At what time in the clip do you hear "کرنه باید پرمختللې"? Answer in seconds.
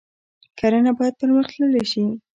0.59-1.83